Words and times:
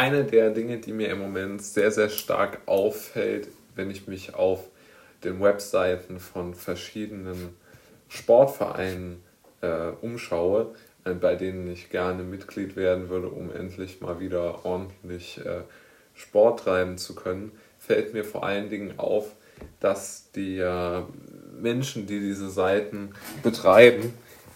eine 0.00 0.24
der 0.24 0.48
Dinge, 0.48 0.78
die 0.78 0.94
mir 0.94 1.10
im 1.10 1.18
Moment 1.18 1.60
sehr, 1.60 1.90
sehr 1.90 2.08
stark 2.08 2.62
auffällt, 2.64 3.48
wenn 3.74 3.90
ich 3.90 4.06
mich 4.06 4.34
auf 4.34 4.60
den 5.24 5.42
Webseiten 5.42 6.18
von 6.20 6.54
verschiedenen 6.54 7.54
Sportvereinen 8.08 9.22
äh, 9.60 9.90
umschaue, 10.00 10.74
äh, 11.04 11.12
bei 11.12 11.34
denen 11.34 11.70
ich 11.70 11.90
gerne 11.90 12.22
Mitglied 12.22 12.76
werden 12.76 13.10
würde, 13.10 13.28
um 13.28 13.54
endlich 13.54 14.00
mal 14.00 14.20
wieder 14.20 14.64
ordentlich 14.64 15.38
äh, 15.44 15.64
Sport 16.14 16.60
treiben 16.60 16.96
zu 16.96 17.14
können, 17.14 17.52
fällt 17.78 18.14
mir 18.14 18.24
vor 18.24 18.42
allen 18.42 18.70
Dingen 18.70 18.98
auf, 18.98 19.34
dass 19.80 20.30
die 20.34 20.60
äh, 20.60 21.02
Menschen, 21.60 22.06
die 22.06 22.20
diese 22.20 22.48
Seiten 22.48 23.10
betreiben, 23.42 24.14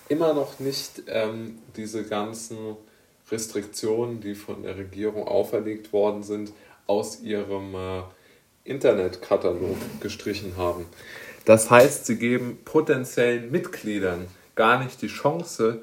immer 0.08 0.32
noch 0.32 0.58
nicht 0.58 1.02
ähm, 1.06 1.58
diese 1.76 2.04
ganzen 2.04 2.78
Restriktionen, 3.30 4.20
die 4.20 4.34
von 4.34 4.62
der 4.62 4.76
Regierung 4.76 5.26
auferlegt 5.26 5.92
worden 5.92 6.22
sind, 6.22 6.52
aus 6.86 7.20
ihrem 7.20 7.74
äh, 7.74 8.02
Internetkatalog 8.64 9.76
gestrichen 10.00 10.56
haben. 10.56 10.86
Das 11.44 11.70
heißt, 11.70 12.06
sie 12.06 12.16
geben 12.16 12.58
potenziellen 12.64 13.50
Mitgliedern 13.50 14.26
gar 14.54 14.82
nicht 14.82 15.02
die 15.02 15.08
Chance, 15.08 15.82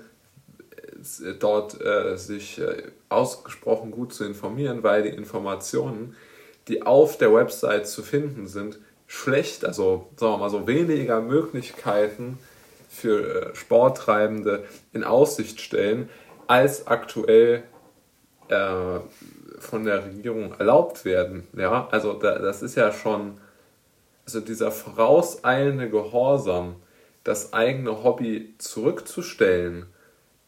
äh, 1.22 1.34
dort 1.40 1.82
äh, 1.82 2.18
sich 2.18 2.60
äh, 2.60 2.84
ausgesprochen 3.10 3.92
gut 3.92 4.14
zu 4.14 4.24
informieren, 4.26 4.84
weil 4.84 5.04
die 5.04 5.10
Informationen, 5.10 6.16
die 6.68 6.84
auf 6.84 7.18
der 7.18 7.34
Website 7.34 7.88
zu 7.88 8.04
finden 8.04 8.48
sind, 8.48 8.80
schlecht, 9.08 9.66
also 9.66 10.08
sagen 10.16 10.34
wir 10.34 10.38
mal 10.38 10.50
so 10.50 10.68
weniger 10.68 11.22
Möglichkeiten 11.22 12.38
für 12.90 13.52
äh, 13.52 13.56
Sporttreibende 13.56 14.64
in 14.94 15.04
Aussicht 15.04 15.60
stellen, 15.60 16.10
als 16.52 16.86
aktuell 16.86 17.64
äh, 18.50 19.00
von 19.58 19.86
der 19.86 20.04
Regierung 20.04 20.54
erlaubt 20.60 21.06
werden. 21.06 21.48
Ja, 21.56 21.88
also 21.92 22.12
da, 22.12 22.40
das 22.40 22.62
ist 22.62 22.76
ja 22.76 22.92
schon, 22.92 23.40
also 24.26 24.42
dieser 24.42 24.70
vorauseilende 24.70 25.90
Gehorsam, 25.90 26.76
das 27.24 27.54
eigene 27.54 28.04
Hobby 28.04 28.54
zurückzustellen, 28.58 29.86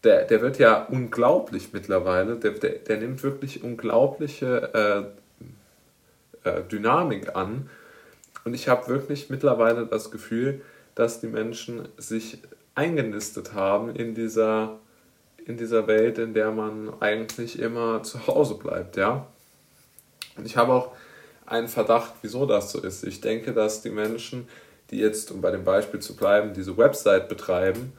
der, 0.04 0.26
der 0.26 0.42
wird 0.42 0.60
ja 0.60 0.84
unglaublich 0.84 1.72
mittlerweile, 1.72 2.36
der, 2.36 2.52
der, 2.52 2.80
der 2.80 2.98
nimmt 2.98 3.24
wirklich 3.24 3.64
unglaubliche 3.64 5.14
äh, 6.44 6.50
äh, 6.50 6.64
Dynamik 6.64 7.34
an. 7.38 7.70
Und 8.44 8.56
ich 8.56 8.68
habe 8.68 8.90
wirklich 8.90 9.30
mittlerweile 9.30 9.86
das 9.86 10.12
Gefühl, 10.12 10.60
dass 10.96 11.22
die 11.22 11.28
Menschen 11.28 11.88
sich 11.96 12.40
eingenistet 12.76 13.54
haben 13.54 13.96
in 13.96 14.16
dieser 14.16 14.80
in 15.46 15.58
dieser 15.58 15.88
Welt, 15.88 16.18
in 16.18 16.34
der 16.34 16.52
man 16.52 16.94
eigentlich 17.00 17.60
immer 17.60 18.04
zu 18.04 18.28
Hause 18.28 18.56
bleibt, 18.56 18.98
ja. 18.98 19.28
Und 20.38 20.46
ich 20.46 20.58
habe 20.58 20.74
auch 20.74 20.92
einen 21.46 21.68
Verdacht, 21.68 22.14
wieso 22.22 22.46
das 22.46 22.72
so 22.72 22.82
ist. 22.82 23.04
Ich 23.04 23.22
denke, 23.22 23.54
dass 23.54 23.82
die 23.82 23.90
Menschen, 23.90 24.48
die 24.90 24.98
jetzt, 24.98 25.32
um 25.32 25.42
bei 25.42 25.52
dem 25.52 25.64
Beispiel 25.64 26.00
zu 26.00 26.16
bleiben, 26.16 26.54
diese 26.54 26.78
Website 26.78 27.30
betreiben, 27.30 27.94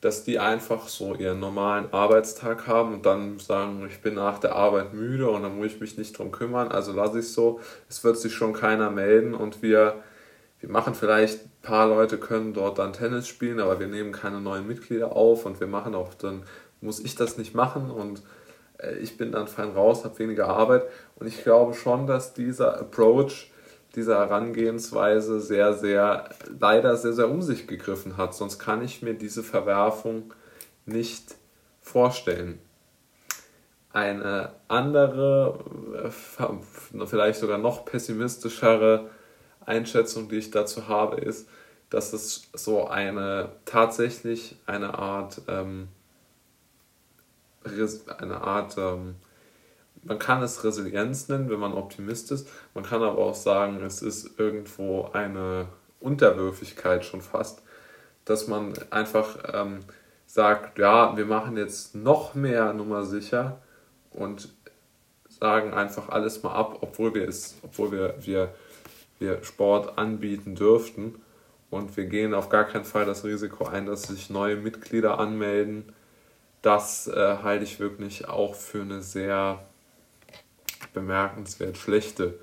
dass 0.00 0.24
die 0.24 0.38
einfach 0.38 0.88
so 0.88 1.14
ihren 1.14 1.40
normalen 1.40 1.92
Arbeitstag 1.92 2.66
haben 2.66 2.94
und 2.94 3.06
dann 3.06 3.38
sagen, 3.40 3.84
ich 3.90 4.00
bin 4.00 4.14
nach 4.14 4.38
der 4.38 4.54
Arbeit 4.54 4.94
müde 4.94 5.28
und 5.28 5.42
dann 5.42 5.56
muss 5.56 5.66
ich 5.66 5.80
mich 5.80 5.98
nicht 5.98 6.16
drum 6.16 6.30
kümmern, 6.30 6.68
also 6.68 6.92
lasse 6.92 7.18
ich 7.18 7.32
so, 7.32 7.60
es 7.88 8.04
wird 8.04 8.16
sich 8.16 8.32
schon 8.32 8.52
keiner 8.52 8.90
melden 8.90 9.34
und 9.34 9.60
wir, 9.60 9.96
wir 10.60 10.70
machen 10.70 10.94
vielleicht, 10.94 11.44
ein 11.44 11.50
paar 11.62 11.88
Leute 11.88 12.18
können 12.18 12.54
dort 12.54 12.78
dann 12.78 12.92
Tennis 12.92 13.26
spielen, 13.26 13.58
aber 13.58 13.80
wir 13.80 13.88
nehmen 13.88 14.12
keine 14.12 14.40
neuen 14.40 14.68
Mitglieder 14.68 15.16
auf 15.16 15.46
und 15.46 15.58
wir 15.58 15.66
machen 15.66 15.96
auch 15.96 16.14
dann 16.14 16.44
muss 16.80 17.00
ich 17.00 17.14
das 17.14 17.38
nicht 17.38 17.54
machen 17.54 17.90
und 17.90 18.22
äh, 18.78 18.96
ich 18.98 19.16
bin 19.16 19.32
dann 19.32 19.48
fein 19.48 19.70
raus, 19.70 20.04
habe 20.04 20.18
weniger 20.18 20.48
Arbeit. 20.48 20.84
Und 21.16 21.26
ich 21.26 21.42
glaube 21.42 21.74
schon, 21.74 22.06
dass 22.06 22.34
dieser 22.34 22.80
Approach, 22.80 23.50
diese 23.94 24.14
Herangehensweise 24.16 25.40
sehr, 25.40 25.74
sehr, 25.74 26.30
leider 26.60 26.96
sehr, 26.96 27.12
sehr 27.12 27.28
um 27.28 27.42
sich 27.42 27.66
gegriffen 27.66 28.16
hat. 28.16 28.34
Sonst 28.34 28.58
kann 28.58 28.82
ich 28.82 29.02
mir 29.02 29.14
diese 29.14 29.42
Verwerfung 29.42 30.34
nicht 30.86 31.36
vorstellen. 31.80 32.60
Eine 33.92 34.52
andere, 34.68 35.64
äh, 36.04 37.06
vielleicht 37.06 37.40
sogar 37.40 37.58
noch 37.58 37.84
pessimistischere 37.84 39.08
Einschätzung, 39.64 40.28
die 40.28 40.36
ich 40.36 40.50
dazu 40.50 40.88
habe, 40.88 41.20
ist, 41.20 41.48
dass 41.90 42.12
es 42.12 42.50
so 42.52 42.86
eine 42.86 43.52
tatsächlich 43.64 44.56
eine 44.66 44.98
Art 44.98 45.40
ähm, 45.48 45.88
eine 47.64 48.40
Art, 48.40 48.76
ähm, 48.78 49.16
man 50.04 50.18
kann 50.18 50.42
es 50.42 50.64
Resilienz 50.64 51.28
nennen, 51.28 51.50
wenn 51.50 51.58
man 51.58 51.72
Optimist 51.72 52.30
ist. 52.30 52.48
Man 52.74 52.84
kann 52.84 53.02
aber 53.02 53.18
auch 53.18 53.34
sagen, 53.34 53.82
es 53.82 54.02
ist 54.02 54.38
irgendwo 54.38 55.10
eine 55.12 55.68
Unterwürfigkeit 56.00 57.04
schon 57.04 57.20
fast, 57.20 57.62
dass 58.24 58.46
man 58.46 58.74
einfach 58.90 59.38
ähm, 59.52 59.80
sagt, 60.26 60.78
ja, 60.78 61.16
wir 61.16 61.26
machen 61.26 61.56
jetzt 61.56 61.94
noch 61.94 62.34
mehr 62.34 62.72
Nummer 62.72 63.04
sicher 63.04 63.60
und 64.10 64.48
sagen 65.28 65.72
einfach 65.72 66.08
alles 66.08 66.42
mal 66.42 66.54
ab, 66.54 66.78
obwohl 66.80 67.14
wir 67.14 67.28
es, 67.28 67.56
obwohl 67.62 67.92
wir, 67.92 68.14
wir, 68.20 68.54
wir 69.18 69.42
Sport 69.42 69.98
anbieten 69.98 70.54
dürften. 70.54 71.16
Und 71.70 71.96
wir 71.98 72.06
gehen 72.06 72.32
auf 72.32 72.48
gar 72.48 72.64
keinen 72.64 72.86
Fall 72.86 73.04
das 73.04 73.24
Risiko 73.24 73.66
ein, 73.66 73.84
dass 73.84 74.04
sich 74.04 74.30
neue 74.30 74.56
Mitglieder 74.56 75.18
anmelden 75.18 75.92
das 76.62 77.08
äh, 77.08 77.38
halte 77.42 77.64
ich 77.64 77.80
wirklich 77.80 78.28
auch 78.28 78.54
für 78.54 78.82
eine 78.82 79.02
sehr 79.02 79.64
bemerkenswert 80.92 81.76
schlechte 81.76 82.38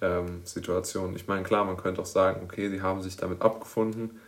ähm, 0.00 0.40
Situation. 0.44 1.14
Ich 1.16 1.26
meine, 1.26 1.42
klar, 1.42 1.64
man 1.64 1.76
könnte 1.76 2.00
auch 2.00 2.06
sagen, 2.06 2.42
okay, 2.44 2.68
die 2.68 2.82
haben 2.82 3.02
sich 3.02 3.16
damit 3.16 3.42
abgefunden 3.42 4.20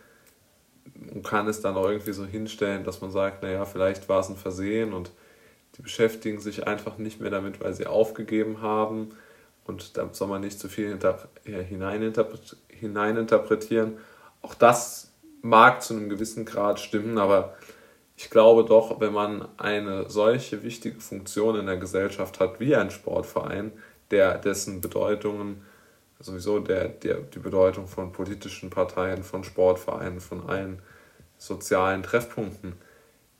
und 1.13 1.23
kann 1.23 1.47
es 1.47 1.61
dann 1.61 1.75
auch 1.75 1.89
irgendwie 1.89 2.13
so 2.13 2.25
hinstellen, 2.25 2.83
dass 2.83 3.01
man 3.01 3.11
sagt, 3.11 3.43
naja, 3.43 3.65
vielleicht 3.65 4.09
war 4.09 4.19
es 4.19 4.29
ein 4.29 4.35
Versehen 4.35 4.93
und 4.93 5.11
die 5.77 5.81
beschäftigen 5.81 6.39
sich 6.39 6.67
einfach 6.67 6.97
nicht 6.97 7.19
mehr 7.19 7.31
damit, 7.31 7.61
weil 7.61 7.73
sie 7.73 7.87
aufgegeben 7.87 8.61
haben 8.61 9.11
und 9.65 9.97
da 9.97 10.07
soll 10.11 10.27
man 10.27 10.41
nicht 10.41 10.59
zu 10.59 10.69
viel 10.69 10.99
hineininterpretieren. 11.43 13.97
Auch 14.41 14.53
das 14.53 15.11
mag 15.41 15.81
zu 15.81 15.95
einem 15.95 16.09
gewissen 16.09 16.45
Grad 16.45 16.79
stimmen, 16.79 17.17
aber 17.17 17.55
ich 18.23 18.29
glaube 18.29 18.63
doch, 18.63 19.01
wenn 19.01 19.11
man 19.11 19.49
eine 19.57 20.09
solche 20.09 20.63
wichtige 20.63 21.01
Funktion 21.01 21.59
in 21.59 21.65
der 21.65 21.75
Gesellschaft 21.75 22.39
hat 22.39 22.57
wie 22.61 22.73
ein 22.73 22.89
Sportverein, 22.89 23.73
der 24.11 24.37
dessen 24.37 24.79
Bedeutungen, 24.79 25.61
sowieso 26.21 26.59
der, 26.59 26.87
der, 26.87 27.17
die 27.17 27.39
Bedeutung 27.39 27.85
von 27.85 28.13
politischen 28.13 28.69
Parteien, 28.69 29.23
von 29.23 29.43
Sportvereinen, 29.43 30.21
von 30.21 30.47
allen 30.47 30.81
sozialen 31.37 32.01
Treffpunkten, 32.01 32.75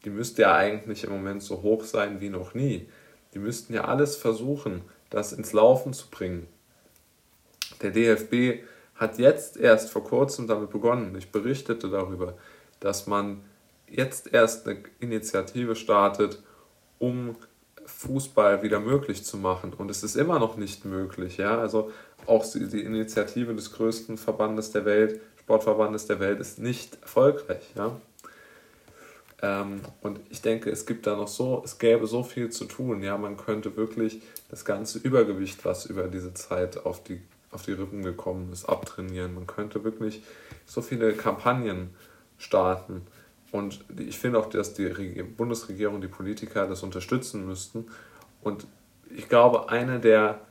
die 0.04 0.10
müsste 0.10 0.42
ja 0.42 0.54
eigentlich 0.54 1.06
im 1.06 1.12
Moment 1.12 1.42
so 1.42 1.62
hoch 1.62 1.86
sein 1.86 2.20
wie 2.20 2.30
noch 2.30 2.54
nie. 2.54 2.90
Die 3.34 3.40
müssten 3.40 3.74
ja 3.74 3.86
alles 3.86 4.18
versuchen, 4.18 4.82
das 5.10 5.32
ins 5.32 5.54
Laufen 5.54 5.94
zu 5.94 6.10
bringen. 6.10 6.46
Der 7.82 7.92
DFB 7.92 8.66
hat 8.96 9.18
jetzt 9.18 9.56
erst 9.56 9.92
vor 9.92 10.04
kurzem 10.04 10.46
damit 10.46 10.72
begonnen. 10.72 11.16
Ich 11.18 11.32
berichtete 11.32 11.90
darüber, 11.90 12.34
dass 12.82 13.08
man 13.08 13.46
jetzt 13.90 14.34
erst 14.34 14.68
eine 14.68 14.84
Initiative 15.00 15.76
startet, 15.76 16.42
um 17.00 17.36
Fußball 17.86 18.64
wieder 18.64 18.80
möglich 18.80 19.24
zu 19.24 19.38
machen. 19.38 19.74
Und 19.74 19.92
es 19.92 20.04
ist 20.04 20.16
immer 20.16 20.40
noch 20.40 20.58
nicht 20.58 20.86
möglich. 20.86 21.38
Ja? 21.38 21.58
Also 21.58 21.92
auch 22.26 22.46
die 22.46 22.82
Initiative 22.82 23.54
des 23.54 23.74
größten 23.74 24.18
Verbandes 24.18 24.72
der 24.72 24.86
Welt, 24.86 25.22
Sportverbandes 25.40 26.08
der 26.08 26.20
Welt, 26.20 26.40
ist 26.40 26.60
nicht 26.60 26.98
erfolgreich. 27.02 27.64
Ja? 27.76 28.00
Ähm, 29.42 29.82
und 30.02 30.22
ich 30.30 30.42
denke, 30.42 30.70
es 30.70 30.86
gibt 30.86 31.06
da 31.06 31.16
noch 31.16 31.28
so, 31.28 31.62
es 31.66 31.78
gäbe 31.78 32.08
so 32.08 32.24
viel 32.24 32.50
zu 32.50 32.66
tun. 32.66 33.04
Ja, 33.04 33.18
man 33.18 33.36
könnte 33.36 33.76
wirklich 33.76 34.22
das 34.50 34.64
ganze 34.64 35.00
Übergewicht, 35.00 35.66
was 35.66 35.86
über 35.86 36.08
diese 36.08 36.34
Zeit 36.34 36.86
auf 36.86 37.04
die, 37.04 37.22
auf 37.52 37.64
die 37.64 37.74
Rippen 37.74 38.04
gekommen 38.04 38.52
ist, 38.54 38.66
abtrainieren. 38.66 39.36
Man 39.36 39.46
könnte 39.46 39.84
wirklich 39.84 40.24
so 40.66 40.82
viele 40.82 41.14
Kampagnen 41.14 41.90
starten 42.38 43.02
und 43.54 43.86
ich 44.00 44.18
finde 44.18 44.40
auch, 44.40 44.50
dass 44.50 44.74
die 44.74 44.90
Bundesregierung, 45.38 46.02
die 46.02 46.08
Politiker 46.08 46.66
das 46.66 46.82
unterstützen 46.82 47.46
müssten. 47.46 47.86
Und 48.42 48.66
ich 49.16 49.30
glaube, 49.30 49.70
eine 49.70 50.00
der, 50.00 50.42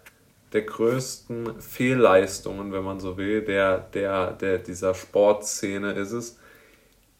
der 0.52 0.62
größten 0.62 1.60
Fehlleistungen, 1.60 2.72
wenn 2.72 2.84
man 2.84 3.00
so 3.00 3.16
will, 3.16 3.42
der, 3.42 3.78
der, 3.78 4.34
der 4.34 4.58
dieser 4.58 4.94
Sportszene 4.94 5.94
ist 5.94 6.12
es, 6.12 6.38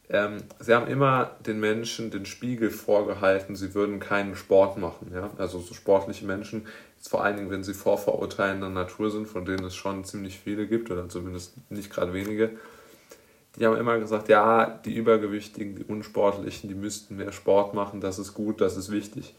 ähm, 0.09 0.37
sie 0.61 0.73
haben 0.73 0.87
immer 0.87 1.33
den 1.45 1.59
Menschen 1.59 2.13
den 2.13 2.27
Spiegel 2.27 2.71
vorgehalten, 2.71 3.57
sie 3.57 3.75
würden 3.75 3.99
keinen 3.99 4.37
Sport 4.37 4.79
machen. 4.79 5.11
Ja? 5.13 5.31
Also 5.37 5.59
so 5.59 5.75
sportliche 5.75 6.25
Menschen, 6.27 6.69
vor 7.01 7.25
allen 7.25 7.37
Dingen, 7.37 7.51
wenn 7.51 7.65
sie 7.65 7.75
vorverurteilender 7.75 8.69
Natur 8.69 9.11
sind, 9.11 9.27
von 9.27 9.45
denen 9.45 9.65
es 9.65 9.75
schon 9.75 10.05
ziemlich 10.05 10.39
viele 10.39 10.69
gibt, 10.69 10.93
oder 10.93 11.09
zumindest 11.09 11.55
nicht 11.73 11.93
gerade 11.93 12.13
wenige, 12.13 12.51
die 13.57 13.67
haben 13.67 13.77
immer 13.77 13.99
gesagt, 13.99 14.29
ja, 14.29 14.67
die 14.85 14.95
Übergewichtigen, 14.95 15.77
die 15.77 15.85
Unsportlichen, 15.85 16.69
die 16.69 16.75
müssten 16.75 17.17
mehr 17.17 17.33
Sport 17.33 17.75
machen, 17.75 18.01
das 18.01 18.19
ist 18.19 18.35
gut, 18.35 18.61
das 18.61 18.77
ist 18.77 18.91
wichtig. 18.91 19.35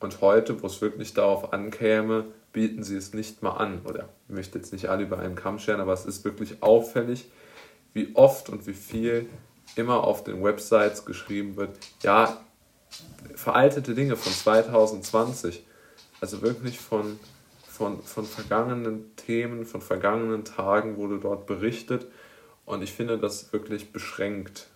Und 0.00 0.20
heute, 0.20 0.62
wo 0.62 0.66
es 0.66 0.80
wirklich 0.80 1.14
darauf 1.14 1.52
ankäme, 1.52 2.26
bieten 2.52 2.82
sie 2.82 2.96
es 2.96 3.14
nicht 3.14 3.42
mal 3.42 3.52
an. 3.52 3.80
Oder 3.84 4.08
ich 4.28 4.34
möchte 4.34 4.58
jetzt 4.58 4.72
nicht 4.72 4.88
alle 4.88 5.04
über 5.04 5.18
einen 5.18 5.34
Kamm 5.34 5.58
scheren, 5.58 5.80
aber 5.80 5.92
es 5.92 6.06
ist 6.06 6.24
wirklich 6.24 6.62
auffällig, 6.62 7.28
wie 7.92 8.14
oft 8.14 8.48
und 8.48 8.66
wie 8.66 8.74
viel 8.74 9.28
immer 9.76 10.04
auf 10.04 10.24
den 10.24 10.42
Websites 10.44 11.04
geschrieben 11.04 11.56
wird, 11.56 11.70
ja, 12.02 12.38
veraltete 13.34 13.94
Dinge 13.94 14.16
von 14.16 14.32
2020. 14.32 15.64
Also 16.20 16.42
wirklich 16.42 16.78
von, 16.78 17.18
von, 17.66 18.02
von 18.02 18.24
vergangenen 18.24 19.14
Themen, 19.16 19.66
von 19.66 19.80
vergangenen 19.80 20.44
Tagen 20.44 20.96
wurde 20.96 21.18
dort 21.18 21.46
berichtet. 21.46 22.06
Und 22.66 22.82
ich 22.82 22.92
finde 22.92 23.18
das 23.18 23.52
wirklich 23.52 23.92
beschränkt, 23.92 24.68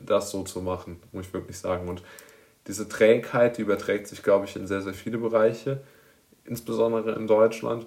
das 0.00 0.30
so 0.30 0.42
zu 0.42 0.60
machen, 0.60 1.00
muss 1.12 1.26
ich 1.26 1.32
wirklich 1.32 1.58
sagen. 1.58 1.88
Und 1.88 2.02
diese 2.66 2.88
Trägheit, 2.88 3.58
die 3.58 3.62
überträgt 3.62 4.06
sich, 4.06 4.22
glaube 4.22 4.44
ich, 4.44 4.56
in 4.56 4.66
sehr, 4.66 4.82
sehr 4.82 4.94
viele 4.94 5.18
Bereiche, 5.18 5.80
insbesondere 6.44 7.12
in 7.12 7.26
Deutschland. 7.26 7.86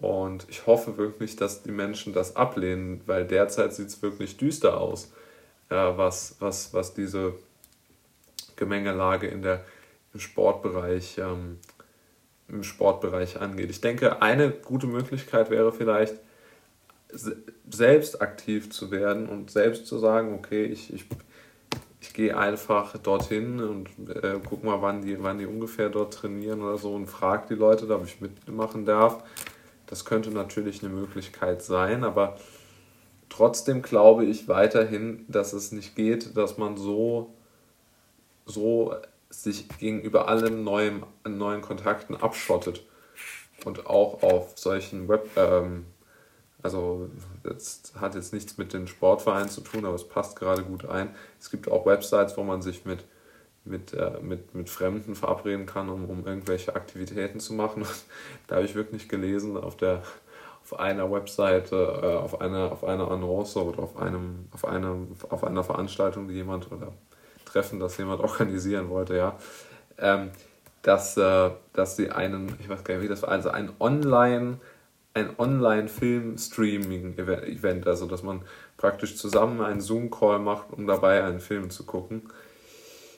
Und 0.00 0.46
ich 0.48 0.66
hoffe 0.66 0.98
wirklich, 0.98 1.36
dass 1.36 1.62
die 1.62 1.72
Menschen 1.72 2.12
das 2.12 2.36
ablehnen, 2.36 3.00
weil 3.06 3.26
derzeit 3.26 3.72
sieht 3.74 3.88
es 3.88 4.02
wirklich 4.02 4.36
düster 4.36 4.80
aus, 4.80 5.12
äh, 5.70 5.74
was, 5.74 6.36
was, 6.40 6.74
was 6.74 6.94
diese 6.94 7.34
Gemengelage 8.56 9.26
in 9.26 9.42
der, 9.42 9.64
im 10.12 10.20
Sportbereich 10.20 11.18
ähm, 11.18 11.58
im 12.48 12.62
Sportbereich 12.62 13.40
angeht. 13.40 13.70
Ich 13.70 13.80
denke, 13.80 14.22
eine 14.22 14.50
gute 14.50 14.86
Möglichkeit 14.86 15.50
wäre 15.50 15.72
vielleicht, 15.72 16.14
selbst 17.70 18.20
aktiv 18.20 18.70
zu 18.70 18.90
werden 18.90 19.28
und 19.28 19.50
selbst 19.50 19.86
zu 19.86 19.98
sagen, 19.98 20.34
okay, 20.34 20.64
ich, 20.64 20.92
ich, 20.92 21.04
ich 22.00 22.12
gehe 22.12 22.36
einfach 22.36 22.96
dorthin 22.98 23.60
und 23.60 23.88
äh, 24.08 24.38
guck 24.48 24.64
mal, 24.64 24.82
wann 24.82 25.02
die, 25.02 25.22
wann 25.22 25.38
die 25.38 25.46
ungefähr 25.46 25.88
dort 25.88 26.14
trainieren 26.14 26.62
oder 26.62 26.78
so 26.78 26.94
und 26.94 27.06
frage 27.06 27.46
die 27.50 27.54
Leute, 27.54 27.92
ob 27.94 28.04
ich 28.04 28.20
mitmachen 28.20 28.84
darf. 28.84 29.24
Das 29.86 30.04
könnte 30.04 30.30
natürlich 30.30 30.82
eine 30.82 30.92
Möglichkeit 30.92 31.62
sein, 31.62 32.04
aber 32.04 32.36
trotzdem 33.28 33.82
glaube 33.82 34.24
ich 34.24 34.48
weiterhin, 34.48 35.24
dass 35.28 35.52
es 35.52 35.72
nicht 35.72 35.94
geht, 35.94 36.36
dass 36.36 36.58
man 36.58 36.76
so, 36.76 37.34
so 38.46 38.94
sich 39.30 39.68
gegenüber 39.78 40.28
allen 40.28 40.64
neuen, 40.64 41.02
neuen 41.26 41.60
Kontakten 41.60 42.16
abschottet 42.16 42.84
und 43.64 43.86
auch 43.86 44.22
auf 44.22 44.52
solchen 44.56 45.08
Web, 45.08 45.28
ähm, 45.36 45.86
also 46.64 47.10
das 47.42 47.92
hat 48.00 48.14
jetzt 48.14 48.32
nichts 48.32 48.56
mit 48.56 48.72
den 48.72 48.88
Sportvereinen 48.88 49.50
zu 49.50 49.60
tun, 49.60 49.84
aber 49.84 49.94
es 49.94 50.08
passt 50.08 50.34
gerade 50.34 50.62
gut 50.62 50.86
ein. 50.86 51.14
Es 51.38 51.50
gibt 51.50 51.70
auch 51.70 51.84
Websites, 51.84 52.38
wo 52.38 52.42
man 52.42 52.62
sich 52.62 52.86
mit, 52.86 53.04
mit, 53.66 53.92
äh, 53.92 54.18
mit, 54.22 54.54
mit 54.54 54.70
Fremden 54.70 55.14
verabreden 55.14 55.66
kann, 55.66 55.90
um, 55.90 56.06
um 56.06 56.26
irgendwelche 56.26 56.74
Aktivitäten 56.74 57.38
zu 57.38 57.52
machen. 57.52 57.84
da 58.46 58.56
habe 58.56 58.64
ich 58.64 58.74
wirklich 58.74 59.08
gelesen 59.10 59.58
auf 59.58 59.76
der 59.76 60.02
auf 60.62 60.80
einer 60.80 61.12
Webseite, 61.12 61.76
äh, 62.02 62.16
auf 62.16 62.40
einer 62.40 62.72
auf 62.72 62.82
einer 62.82 63.10
Annonce 63.10 63.58
oder 63.58 63.80
auf 63.80 63.98
einem 63.98 64.46
auf 64.50 64.64
einem 64.64 65.08
auf 65.28 65.44
einer 65.44 65.62
Veranstaltung, 65.62 66.28
die 66.28 66.34
jemand 66.34 66.72
oder 66.72 66.92
Treffen, 67.44 67.78
das 67.78 67.98
jemand 67.98 68.20
organisieren 68.22 68.88
wollte, 68.88 69.16
ja, 69.16 69.36
ähm, 69.98 70.30
dass, 70.80 71.18
äh, 71.18 71.50
dass 71.74 71.96
sie 71.96 72.10
einen, 72.10 72.56
ich 72.58 72.70
weiß 72.70 72.84
gar 72.84 72.94
nicht, 72.94 73.04
wie 73.04 73.08
das 73.08 73.20
war, 73.20 73.28
also 73.28 73.50
ein 73.50 73.70
Online- 73.78 74.58
ein 75.14 75.30
Online-Film-Streaming-Event, 75.38 77.86
also 77.86 78.06
dass 78.06 78.22
man 78.22 78.42
praktisch 78.76 79.16
zusammen 79.16 79.60
einen 79.60 79.80
Zoom-Call 79.80 80.40
macht, 80.40 80.72
um 80.72 80.86
dabei 80.86 81.24
einen 81.24 81.40
Film 81.40 81.70
zu 81.70 81.84
gucken. 81.84 82.22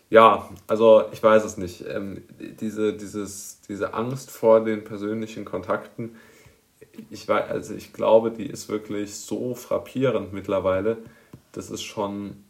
Ja, 0.08 0.48
also 0.68 1.04
ich 1.10 1.20
weiß 1.22 1.44
es 1.44 1.56
nicht. 1.56 1.84
Ähm, 1.88 2.22
diese, 2.60 2.92
dieses, 2.92 3.60
diese 3.68 3.94
Angst 3.94 4.30
vor 4.30 4.64
den 4.64 4.84
persönlichen 4.84 5.44
Kontakten, 5.44 6.14
ich, 7.10 7.26
weiß, 7.26 7.50
also 7.50 7.74
ich 7.74 7.92
glaube, 7.92 8.30
die 8.30 8.46
ist 8.46 8.68
wirklich 8.68 9.16
so 9.16 9.54
frappierend 9.54 10.32
mittlerweile. 10.32 10.98
Das 11.52 11.70
ist 11.70 11.82
schon 11.82 12.44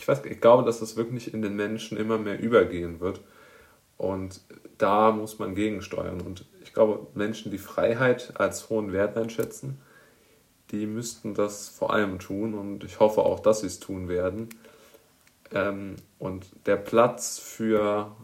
ich 0.00 0.08
weiß, 0.08 0.24
ich 0.24 0.40
glaube, 0.40 0.64
dass 0.64 0.80
das 0.80 0.96
wirklich 0.96 1.34
in 1.34 1.42
den 1.42 1.56
Menschen 1.56 1.98
immer 1.98 2.16
mehr 2.16 2.40
übergehen 2.40 3.00
wird. 3.00 3.20
Und 4.00 4.40
da 4.78 5.10
muss 5.10 5.38
man 5.38 5.54
gegensteuern. 5.54 6.22
Und 6.22 6.46
ich 6.62 6.72
glaube, 6.72 7.06
Menschen, 7.12 7.52
die 7.52 7.58
Freiheit 7.58 8.32
als 8.40 8.70
hohen 8.70 8.94
Wert 8.94 9.14
einschätzen, 9.18 9.78
die 10.70 10.86
müssten 10.86 11.34
das 11.34 11.68
vor 11.68 11.92
allem 11.92 12.18
tun. 12.18 12.54
Und 12.54 12.82
ich 12.82 12.98
hoffe 12.98 13.20
auch, 13.20 13.40
dass 13.40 13.60
sie 13.60 13.66
es 13.66 13.78
tun 13.78 14.08
werden. 14.08 14.48
Ähm, 15.52 15.96
und 16.18 16.46
der 16.64 16.76
Platz 16.76 17.38
für, 17.38 18.16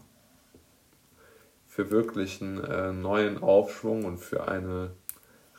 für 1.67 1.91
wirklich 1.91 2.41
einen 2.41 2.63
äh, 2.63 2.91
neuen 2.91 3.43
Aufschwung 3.43 4.03
und 4.05 4.17
für 4.17 4.47
eine 4.47 4.89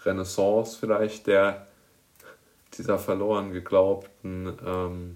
Renaissance 0.04 0.76
vielleicht 0.80 1.28
der 1.28 1.68
dieser 2.74 2.98
verloren 2.98 3.52
geglaubten 3.52 4.58
ähm, 4.66 5.14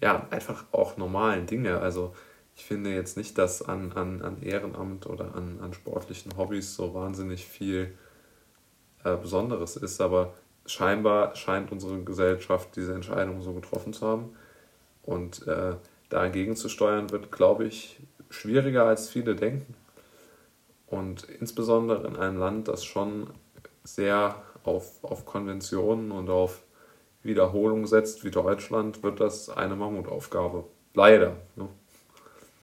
ja, 0.00 0.24
einfach 0.30 0.64
auch 0.70 0.96
normalen 0.96 1.46
Dinge. 1.46 1.80
Also 1.80 2.14
ich 2.58 2.64
finde 2.64 2.92
jetzt 2.92 3.16
nicht, 3.16 3.38
dass 3.38 3.62
an, 3.62 3.92
an, 3.92 4.20
an 4.20 4.42
Ehrenamt 4.42 5.06
oder 5.06 5.36
an, 5.36 5.60
an 5.62 5.72
sportlichen 5.72 6.36
Hobbys 6.36 6.74
so 6.74 6.92
wahnsinnig 6.92 7.46
viel 7.46 7.96
äh, 9.04 9.16
Besonderes 9.16 9.76
ist, 9.76 10.00
aber 10.00 10.34
scheinbar 10.66 11.36
scheint 11.36 11.70
unsere 11.70 12.02
Gesellschaft 12.02 12.74
diese 12.74 12.94
Entscheidung 12.94 13.42
so 13.42 13.52
getroffen 13.52 13.92
zu 13.92 14.06
haben. 14.08 14.36
Und 15.04 15.46
äh, 15.46 15.76
dagegen 16.08 16.56
zu 16.56 16.68
steuern 16.68 17.10
wird, 17.10 17.30
glaube 17.30 17.64
ich, 17.64 18.00
schwieriger 18.28 18.86
als 18.86 19.08
viele 19.08 19.36
denken. 19.36 19.74
Und 20.88 21.22
insbesondere 21.24 22.08
in 22.08 22.16
einem 22.16 22.38
Land, 22.38 22.66
das 22.66 22.84
schon 22.84 23.30
sehr 23.84 24.34
auf, 24.64 25.04
auf 25.04 25.24
Konventionen 25.26 26.10
und 26.10 26.28
auf 26.28 26.64
Wiederholung 27.22 27.86
setzt 27.86 28.24
wie 28.24 28.32
Deutschland, 28.32 29.04
wird 29.04 29.20
das 29.20 29.48
eine 29.48 29.76
Mammutaufgabe. 29.76 30.64
Leider. 30.92 31.36
Ne? 31.54 31.68